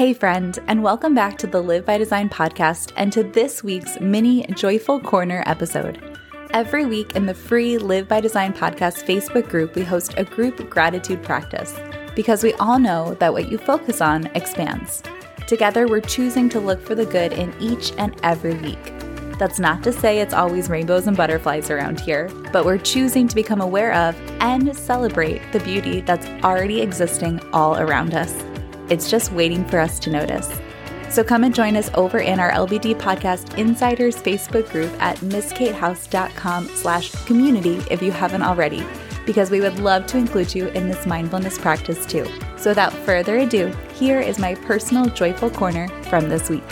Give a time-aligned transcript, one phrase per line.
[0.00, 4.00] Hey, friend, and welcome back to the Live by Design podcast and to this week's
[4.00, 6.18] mini Joyful Corner episode.
[6.54, 10.70] Every week in the free Live by Design podcast Facebook group, we host a group
[10.70, 11.78] gratitude practice
[12.16, 15.02] because we all know that what you focus on expands.
[15.46, 18.94] Together, we're choosing to look for the good in each and every week.
[19.38, 23.34] That's not to say it's always rainbows and butterflies around here, but we're choosing to
[23.34, 28.49] become aware of and celebrate the beauty that's already existing all around us.
[28.90, 30.60] It's just waiting for us to notice.
[31.08, 36.68] So come and join us over in our LBD Podcast Insiders Facebook group at mskatehouse.com
[36.68, 38.84] slash community if you haven't already,
[39.26, 42.26] because we would love to include you in this mindfulness practice too.
[42.56, 46.64] So without further ado, here is my personal joyful corner from this week.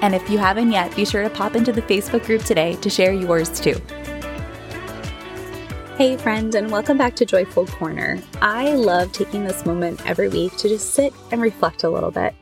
[0.00, 2.90] And if you haven't yet, be sure to pop into the Facebook group today to
[2.90, 3.80] share yours too.
[5.96, 8.20] Hey, friend, and welcome back to Joyful Corner.
[8.42, 12.34] I love taking this moment every week to just sit and reflect a little bit,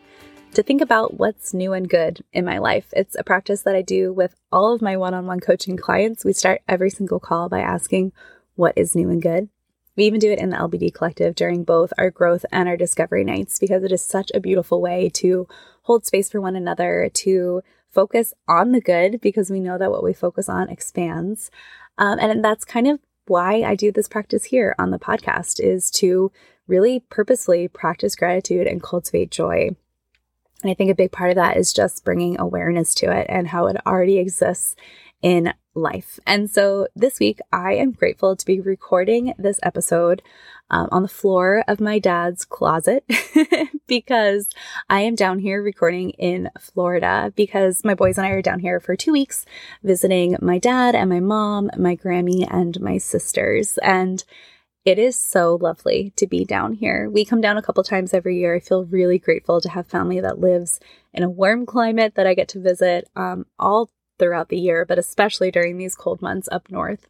[0.54, 2.86] to think about what's new and good in my life.
[2.96, 6.24] It's a practice that I do with all of my one on one coaching clients.
[6.24, 8.12] We start every single call by asking,
[8.54, 9.50] What is new and good?
[9.96, 13.22] We even do it in the LBD collective during both our growth and our discovery
[13.22, 15.46] nights because it is such a beautiful way to
[15.82, 20.02] hold space for one another, to focus on the good because we know that what
[20.02, 21.50] we focus on expands.
[21.98, 25.90] Um, and that's kind of why I do this practice here on the podcast is
[25.92, 26.32] to
[26.66, 29.70] really purposely practice gratitude and cultivate joy.
[30.62, 33.48] And I think a big part of that is just bringing awareness to it and
[33.48, 34.76] how it already exists
[35.22, 36.20] in life.
[36.26, 40.22] And so this week, I am grateful to be recording this episode
[40.70, 43.04] um, on the floor of my dad's closet
[43.86, 44.48] because
[44.90, 48.80] I am down here recording in Florida because my boys and I are down here
[48.80, 49.46] for two weeks
[49.82, 53.78] visiting my dad and my mom, my Grammy, and my sisters.
[53.78, 54.22] And
[54.84, 57.08] it is so lovely to be down here.
[57.08, 58.56] We come down a couple times every year.
[58.56, 60.80] I feel really grateful to have family that lives
[61.14, 63.90] in a warm climate that I get to visit um, all
[64.22, 67.08] throughout the year, but especially during these cold months up north.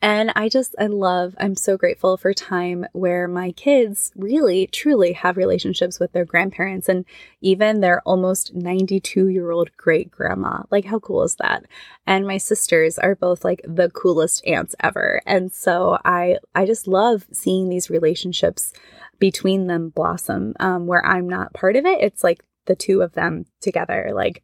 [0.00, 5.12] And I just, I love, I'm so grateful for time where my kids really, truly
[5.12, 7.04] have relationships with their grandparents and
[7.42, 10.62] even their almost 92 year old great grandma.
[10.70, 11.64] Like, how cool is that?
[12.06, 15.20] And my sisters are both like the coolest aunts ever.
[15.26, 18.72] And so I, I just love seeing these relationships
[19.18, 22.02] between them blossom um, where I'm not part of it.
[22.02, 24.10] It's like the two of them together.
[24.14, 24.42] Like,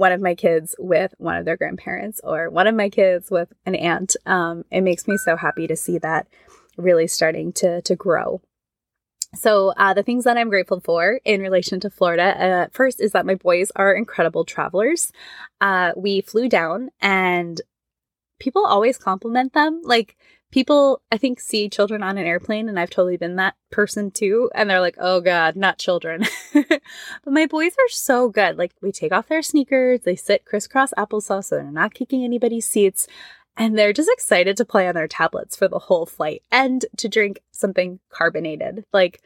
[0.00, 3.52] one of my kids with one of their grandparents or one of my kids with
[3.66, 4.16] an aunt.
[4.24, 6.26] Um, it makes me so happy to see that
[6.78, 8.40] really starting to to grow.
[9.34, 13.12] So uh, the things that I'm grateful for in relation to Florida, uh, first is
[13.12, 15.12] that my boys are incredible travelers.
[15.60, 17.60] Uh, we flew down and
[18.40, 19.82] people always compliment them.
[19.84, 20.16] Like
[20.50, 24.50] people i think see children on an airplane and i've totally been that person too
[24.54, 26.24] and they're like oh god not children.
[27.24, 28.58] But my boys are so good.
[28.58, 32.68] Like we take off their sneakers they sit crisscross applesauce so they're not kicking anybody's
[32.68, 33.06] seats
[33.56, 37.08] and they're just excited to play on their tablets for the whole flight and to
[37.08, 38.84] drink something carbonated.
[38.92, 39.20] Like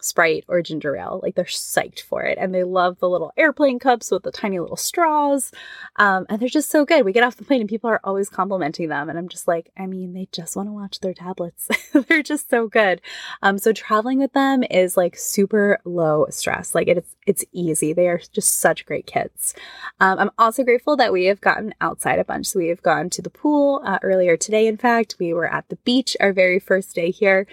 [0.00, 1.20] Sprite or ginger ale.
[1.22, 2.38] Like they're psyched for it.
[2.38, 5.52] And they love the little airplane cups with the tiny little straws.
[5.96, 7.04] Um, and they're just so good.
[7.04, 9.08] We get off the plane and people are always complimenting them.
[9.08, 11.68] And I'm just like, I mean, they just want to watch their tablets.
[11.92, 13.00] they're just so good.
[13.42, 16.74] Um, so traveling with them is like super low stress.
[16.74, 17.92] Like it's it's easy.
[17.92, 19.54] They are just such great kids.
[20.00, 22.46] Um, I'm also grateful that we have gotten outside a bunch.
[22.46, 24.66] So we have gone to the pool uh, earlier today.
[24.66, 27.46] In fact, we were at the beach our very first day here.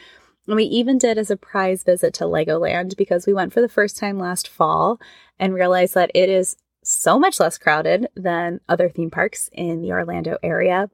[0.48, 3.98] And we even did a surprise visit to Legoland because we went for the first
[3.98, 5.00] time last fall
[5.40, 9.92] and realized that it is so much less crowded than other theme parks in the
[9.92, 10.90] Orlando area.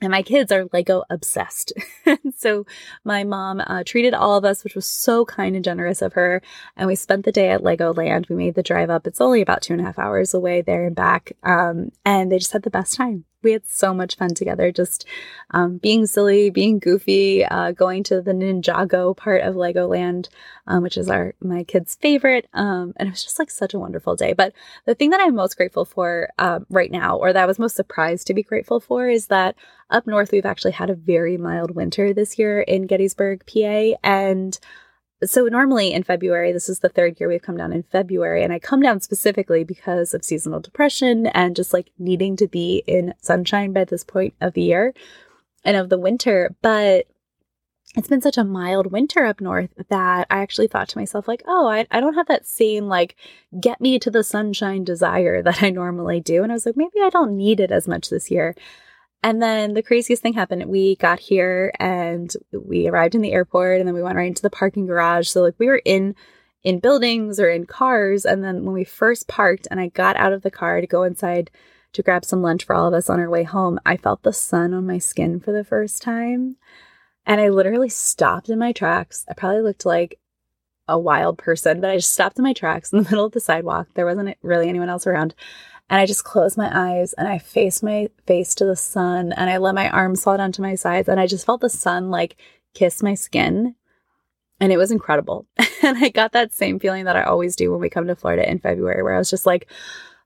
[0.00, 1.72] And my kids are Lego obsessed.
[2.36, 2.64] so
[3.02, 6.40] my mom uh, treated all of us, which was so kind and generous of her.
[6.76, 8.28] And we spent the day at Legoland.
[8.28, 9.08] We made the drive up.
[9.08, 11.32] It's only about two and a half hours away there and back.
[11.42, 15.06] Um, and they just had the best time we had so much fun together, just
[15.50, 20.28] um, being silly, being goofy, uh, going to the Ninjago part of Legoland,
[20.66, 22.48] um, which is our my kid's favorite.
[22.52, 24.32] Um, and it was just like such a wonderful day.
[24.32, 24.52] But
[24.86, 27.76] the thing that I'm most grateful for uh, right now, or that I was most
[27.76, 29.54] surprised to be grateful for, is that
[29.90, 34.58] up north we've actually had a very mild winter this year in Gettysburg, PA, and
[35.24, 38.52] so normally in February, this is the third year we've come down in February, and
[38.52, 43.14] I come down specifically because of seasonal depression and just like needing to be in
[43.20, 44.94] sunshine by this point of the year
[45.64, 46.54] and of the winter.
[46.62, 47.06] But
[47.96, 51.42] it's been such a mild winter up north that I actually thought to myself, like,
[51.46, 53.16] oh, I, I don't have that same like
[53.60, 56.42] get me to the sunshine desire that I normally do.
[56.42, 58.54] And I was like, maybe I don't need it as much this year.
[59.22, 60.64] And then the craziest thing happened.
[60.66, 64.42] We got here and we arrived in the airport and then we went right into
[64.42, 65.28] the parking garage.
[65.28, 66.14] So like we were in
[66.64, 68.24] in buildings or in cars.
[68.24, 71.02] And then when we first parked and I got out of the car to go
[71.02, 71.50] inside
[71.92, 74.32] to grab some lunch for all of us on our way home, I felt the
[74.32, 76.56] sun on my skin for the first time.
[77.24, 79.24] And I literally stopped in my tracks.
[79.28, 80.18] I probably looked like
[80.86, 83.40] a wild person, but I just stopped in my tracks in the middle of the
[83.40, 83.88] sidewalk.
[83.94, 85.34] There wasn't really anyone else around.
[85.90, 89.48] And I just closed my eyes and I faced my face to the sun and
[89.48, 92.10] I let my arms fall down to my sides and I just felt the sun
[92.10, 92.36] like
[92.74, 93.74] kiss my skin.
[94.60, 95.46] And it was incredible.
[95.82, 98.48] and I got that same feeling that I always do when we come to Florida
[98.50, 99.68] in February, where I was just like,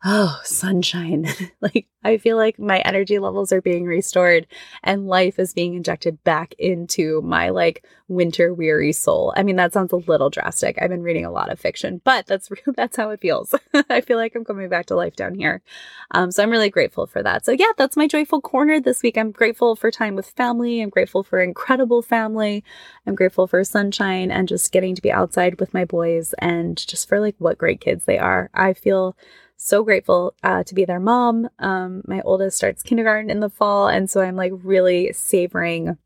[0.05, 1.29] oh, sunshine.
[1.61, 4.47] like I feel like my energy levels are being restored
[4.83, 9.33] and life is being injected back into my like winter weary soul.
[9.37, 10.79] I mean, that sounds a little drastic.
[10.81, 12.61] I've been reading a lot of fiction, but that's real.
[12.77, 13.55] that's how it feels.
[13.89, 15.63] I feel like I'm coming back to life down here.
[16.11, 17.45] Um, so I'm really grateful for that.
[17.45, 19.17] So yeah, that's my joyful corner this week.
[19.17, 20.81] I'm grateful for time with family.
[20.81, 22.65] I'm grateful for incredible family.
[23.07, 27.09] I'm grateful for sunshine and just getting to be outside with my boys and just
[27.09, 28.51] for like what great kids they are.
[28.55, 29.17] I feel
[29.65, 31.49] so grateful uh, to be their mom.
[31.59, 35.97] Um, my oldest starts kindergarten in the fall, and so I'm like really savoring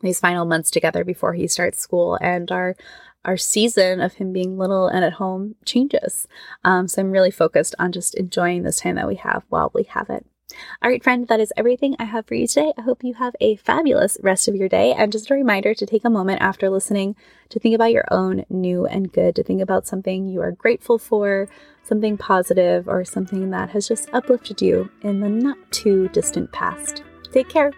[0.00, 2.76] these final months together before he starts school, and our
[3.24, 6.26] our season of him being little and at home changes.
[6.64, 9.82] Um, so I'm really focused on just enjoying this time that we have while we
[9.84, 10.24] have it.
[10.82, 12.72] All right, friend, that is everything I have for you today.
[12.78, 14.92] I hope you have a fabulous rest of your day.
[14.92, 17.16] And just a reminder to take a moment after listening
[17.50, 20.98] to think about your own new and good, to think about something you are grateful
[20.98, 21.48] for,
[21.82, 27.02] something positive, or something that has just uplifted you in the not too distant past.
[27.32, 27.72] Take care.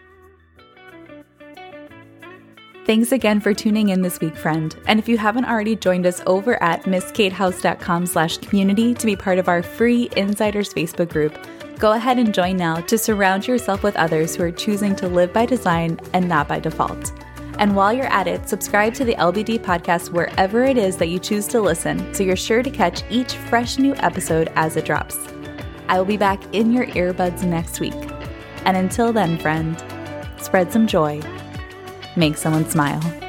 [2.84, 4.76] Thanks again for tuning in this week, friend.
[4.88, 9.38] And if you haven't already joined us over at mskatehouse.com slash community to be part
[9.38, 11.32] of our free Insiders Facebook group,
[11.78, 15.32] Go ahead and join now to surround yourself with others who are choosing to live
[15.32, 17.12] by design and not by default.
[17.58, 21.19] And while you're at it, subscribe to the LBD podcast wherever it is that you
[21.19, 25.19] choose to listen so you're sure to catch each fresh new episode as it drops.
[25.88, 27.94] I will be back in your earbuds next week.
[28.64, 29.76] And until then, friend,
[30.40, 31.20] spread some joy,
[32.16, 33.21] make someone smile.